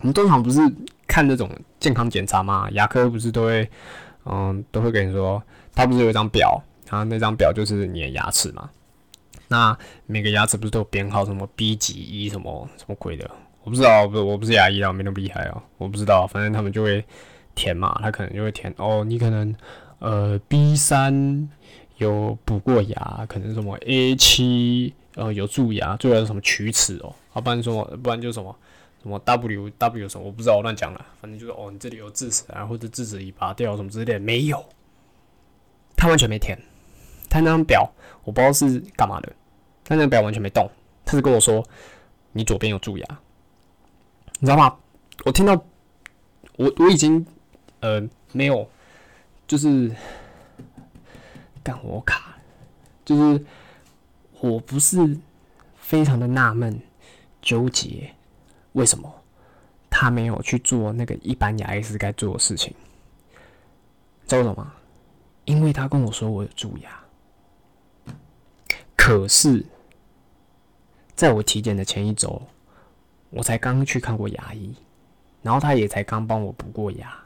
[0.00, 0.60] 我们通常不是
[1.06, 2.66] 看那种健康检查吗？
[2.70, 3.68] 牙科不是都会，
[4.24, 5.42] 嗯，都会跟你说，
[5.74, 8.70] 他不是有一张表，然后那张表就是你的牙齿嘛。
[9.48, 13.28] 那每个牙齿不是都有编号，什么 B 级一什么什么鬼的？
[13.64, 16.26] 我不知道，不，我不是牙医啊，没那么厉害哦，我不知道。
[16.26, 17.04] 反正他们就会
[17.54, 19.54] 填嘛，他可能就会填哦，你可能
[19.98, 21.48] 呃 B 三
[21.98, 28.54] 有补过牙，可能什么 A 七呃有蛀牙，蛀牙什么龋齿哦，啊，不然说不然就什么
[29.02, 31.06] 什么 W W 什么，我不知道，我乱讲了。
[31.20, 34.64] 反正就是哦，你这里有智齿啊，或者智齿已拔掉什么之类的，没有，
[35.96, 36.58] 他完全没填，
[37.28, 37.90] 他那张表
[38.24, 39.32] 我不知道是干嘛的，
[39.84, 40.70] 他那张表完全没动，
[41.04, 41.64] 他就跟我说
[42.32, 43.20] 你左边有蛀牙。
[44.38, 44.76] 你知道吗？
[45.24, 45.52] 我听到，
[46.56, 47.26] 我我已经
[47.80, 48.68] 呃没有，
[49.46, 49.94] 就是
[51.62, 52.38] 干我卡，
[53.04, 53.44] 就是
[54.40, 55.18] 我不是
[55.76, 56.80] 非常的纳闷
[57.42, 58.14] 纠结，
[58.72, 59.22] 为什么
[59.88, 62.74] 他没有去做那个一般牙医师该做的事情？
[64.26, 64.74] 知道吗？
[65.44, 67.04] 因为他跟我说我有蛀牙，
[68.96, 69.64] 可是
[71.14, 72.40] 在我体检的前一周。
[73.32, 74.74] 我才刚去看过牙医，
[75.40, 77.16] 然后他也才刚帮我补过牙，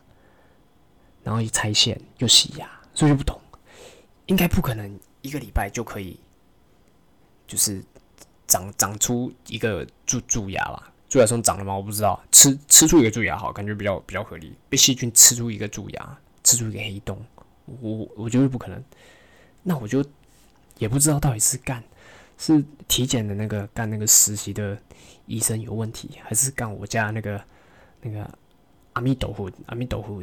[1.23, 3.41] 然后一拆线又洗牙，所以就不懂，
[4.27, 6.21] 应该不可能一个礼拜就可以，
[7.47, 7.83] 就是
[8.47, 10.93] 长长出一个蛀蛀牙吧？
[11.15, 11.73] 蛀牙从长了吗？
[11.73, 14.53] 我不知道，吃吃出一个蛀牙好，感觉比较比较合理。
[14.69, 17.25] 被细菌吃出一个蛀牙，吃出一个黑洞，
[17.81, 18.83] 我我觉得不可能。
[19.63, 20.05] 那我就
[20.77, 21.81] 也不知道到底是干。
[22.37, 24.77] 是体检的那个干那个实习的
[25.27, 27.41] 医生有问题，还是干我家那个
[28.01, 28.29] 那个
[28.95, 30.21] 阿弥陀佛阿弥陀佛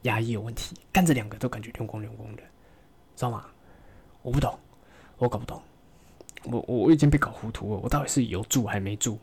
[0.00, 0.74] 牙医有问题？
[0.90, 2.42] 干这两个都感觉溜光溜光的，
[3.14, 3.44] 知道吗？
[4.22, 4.58] 我不懂，
[5.18, 5.60] 我搞不懂，
[6.44, 9.18] 我我我已经被搞糊涂了，我到底是有蛀还没蛀？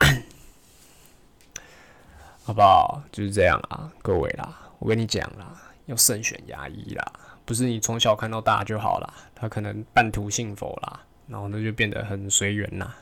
[2.42, 3.02] 好不好？
[3.12, 5.52] 就是这样啦，各位啦，我跟你讲啦，
[5.86, 7.12] 要慎选牙医啦。
[7.44, 12.96] 不是你从小看到大就好了，他可能半途信佛啦，然后那就变得很随缘啦，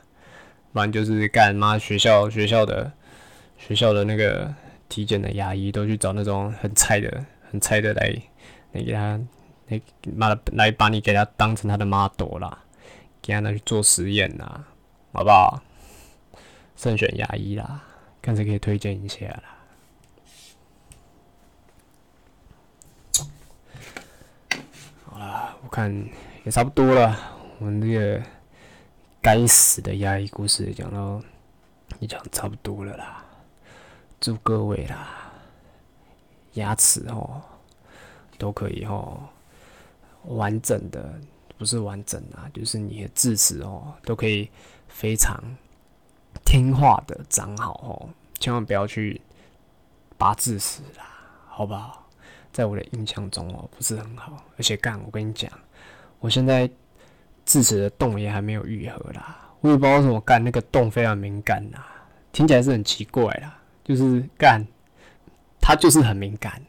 [0.72, 2.90] 不然就是干妈学校学校的
[3.58, 4.52] 学校的那个
[4.88, 8.14] 体检的牙医都去找那种很菜的很菜的来
[8.72, 9.20] 来给他
[9.68, 9.80] 来
[10.16, 12.58] 妈的来把你给他当成他的 model 啦，
[13.20, 14.64] 给他拿去做实验呐，
[15.12, 15.62] 好不好？
[16.78, 17.82] 慎选牙医啦，
[18.22, 19.42] 看谁可以推荐一下啦。
[25.04, 25.92] 好啦我看
[26.44, 27.18] 也差不多了，
[27.58, 28.22] 我们这个
[29.20, 31.20] 该死的牙医故事讲到
[31.98, 33.24] 也讲差不多了啦。
[34.20, 35.32] 祝各位啦，
[36.52, 37.42] 牙齿哦
[38.38, 39.28] 都可以哦
[40.26, 41.12] 完整的，
[41.56, 44.48] 不是完整啊，就是你的智齿哦都可以
[44.86, 45.42] 非常
[46.44, 49.20] 听话的长好哦，千万不要去
[50.16, 51.04] 拔智齿啦，
[51.46, 52.06] 好不好？
[52.50, 55.50] 在我的印象中哦，不是很好，而且干，我跟你讲，
[56.18, 56.68] 我现在
[57.44, 61.78] 智齿的洞也还没有愈合啦，我也不知道怎么干，那个洞非常敏感呐，
[62.32, 64.66] 听起来是很奇怪啦，就是干，
[65.60, 66.60] 它就是很敏感，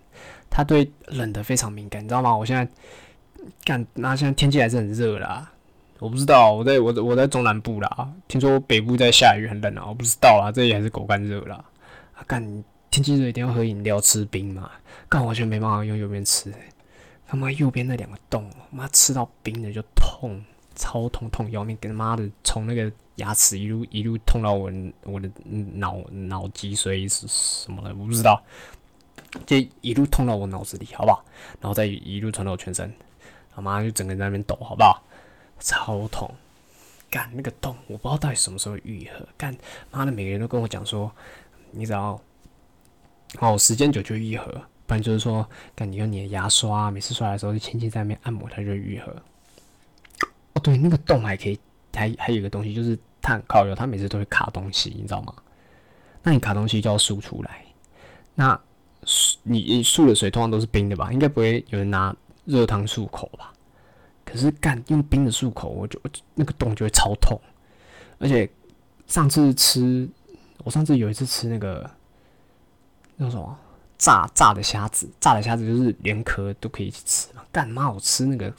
[0.50, 2.36] 它对冷的非常敏感，你知道吗？
[2.36, 2.68] 我现在
[3.64, 5.52] 干，那现在天气还是很热啦，
[6.00, 11.64] 我不知道，我在我我在中南部啦，听说北部在下雨很冷啊，我不知道啊，这里还是狗干热啦，
[12.16, 12.64] 啊干。
[12.92, 14.72] 天气热一定要喝饮料吃冰嘛？
[15.08, 16.52] 干完全没办法用右边吃，
[17.28, 21.78] 他妈右边那两个洞，妈吃到冰的就痛，超痛痛要命！
[21.80, 24.72] 跟他妈的从那个牙齿一路一路痛到我
[25.04, 25.30] 我的
[25.76, 28.42] 脑脑脊髓是什么的，我不知道，
[29.46, 31.24] 就一路痛到我脑子里，好不好？
[31.62, 32.92] 然后再一路传到我全身，
[33.54, 35.04] 他妈就整个人在那边抖，好不好？
[35.60, 36.34] 超痛！
[37.10, 39.28] 干那个洞，我不知道到底什么时候愈合。
[39.38, 39.56] 干
[39.92, 41.12] 妈的，每个人都跟我讲说，
[41.71, 42.19] 你只要。
[43.40, 44.46] 哦，时间久就愈合，
[44.88, 49.15] 不然就是说，干你用你的牙刷，每次刷的时候就轻轻在那边按摩，它就愈合。
[50.54, 51.60] 哦，对，那个洞还可以，
[51.94, 55.31] 还还有一个东西，就是它很靠油，它每次都会卡东西，你知道吗？
[56.23, 57.63] 那你卡东西就要漱出来。
[58.34, 58.60] 那
[59.44, 61.13] 你漱的水通常都是冰的吧？
[61.13, 62.15] 应该不会有人拿
[62.46, 63.54] 热汤漱口吧？
[64.32, 66.00] 可是干用冰的漱口，我就
[66.36, 67.40] 那个洞就会超痛。
[68.19, 68.50] 而且
[69.08, 70.08] 上次吃，
[70.63, 71.90] 我上次有一次吃那个。
[73.21, 73.60] 那什么
[73.98, 77.44] 炸炸的虾子，炸的虾子就是连壳都可以一起吃嘛？
[77.52, 78.50] 干嘛我吃那个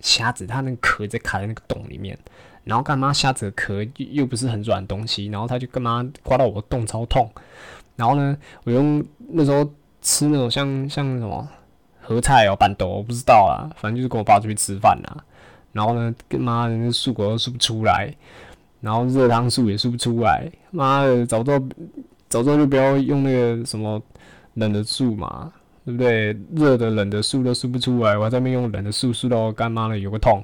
[0.00, 2.18] 虾子，它那个壳在卡在那个洞里面，
[2.64, 7.30] 然后干嘛虾子的壳又又不是很软东西，然后它就干嘛刮到我的洞超痛。
[7.94, 9.72] 然后呢，我用那时候
[10.02, 11.48] 吃那种像像什么
[12.06, 15.24] 合菜哦，板豆我不知道啊，反正就是跟我爸出去吃饭啦。
[15.72, 18.14] 然后呢，跟妈的那漱口都漱不出来，
[18.80, 20.50] 然后热汤漱也漱不出来。
[20.70, 21.58] 妈的，早知道
[22.28, 24.00] 早知道就不要用那个什么
[24.54, 25.52] 冷的漱嘛，
[25.84, 26.32] 对不对？
[26.54, 30.42] 热的冷的漱都漱不出来，我还在那边用冷的漱漱到干妈的有个痛。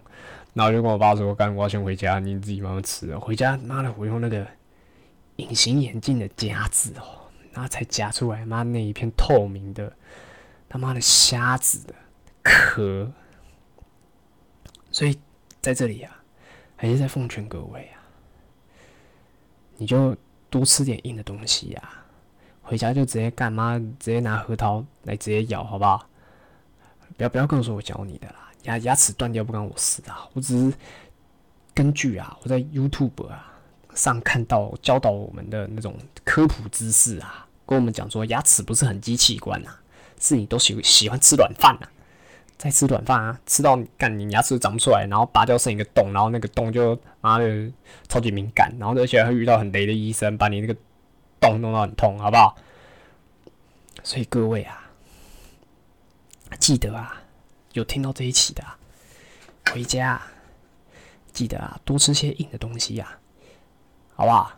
[0.54, 4.46] 然后就跟我爸说：“干，我要先回家，你自己慢慢吃。”回家，妈的，我用那个
[5.36, 9.90] 隐形眼镜的夹子哦，然后才夹出来，妈那一片透明的
[10.72, 11.94] 他妈的瞎子的
[12.42, 13.12] 壳。
[14.90, 15.18] 所以
[15.60, 16.16] 在这里啊，
[16.76, 18.00] 还是在奉劝各位啊，
[19.76, 20.16] 你就
[20.48, 21.90] 多吃点硬的东西呀。
[22.62, 26.08] 回家就直接干嘛，直接拿核桃来直接咬，好不好？
[27.18, 28.50] 不要不要跟我说我教你的啦。
[28.62, 30.74] 牙牙齿断掉不关我事啊，我只是
[31.74, 33.60] 根据啊我在 YouTube 啊
[33.94, 35.94] 上看到教导我们的那种
[36.24, 39.82] 科普知识啊，跟我们讲说牙齿不是很机器官啊，
[40.22, 41.90] 是你都喜喜欢吃软饭啊，
[42.56, 47.70] 在吃软饭啊，吃到干你牙齿长不出来，然后拔掉剩一个洞，然后那个洞就妈的
[48.08, 50.76] 超级敏感，然后而且还会遇到很雷的医生，把你那个
[51.40, 52.56] 洞弄到很痛，好不好？
[54.04, 54.88] 所以各位啊，
[56.60, 57.18] 记得啊。
[57.72, 58.62] 有听到这一期的，
[59.72, 60.20] 回家
[61.32, 63.18] 记得啊，多吃些硬的东西呀，
[64.14, 64.52] 好不好？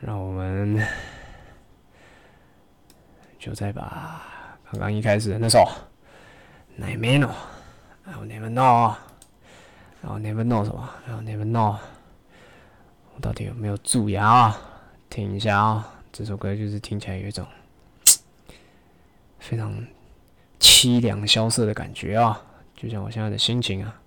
[0.00, 0.86] 让我们
[3.40, 4.22] 就再把
[4.70, 5.66] 刚刚一开始的那首
[6.80, 7.28] 《Never Know》
[8.06, 11.78] ，I'll Never Know，I'll Never Know 什么？I'll Never Know，
[13.14, 14.60] 我到底有没有蛀牙啊？
[15.08, 17.44] 听一下啊，这首歌就是听起来有一种
[19.40, 19.84] 非常。
[20.58, 22.38] 凄凉萧瑟的感觉啊，
[22.76, 23.98] 就像我现在的心情啊！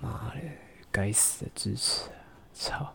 [0.00, 0.40] 妈的，
[0.90, 2.10] 该死的智齿，
[2.52, 2.92] 操！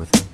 [0.00, 0.29] with him.